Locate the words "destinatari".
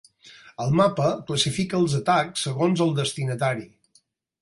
3.05-3.73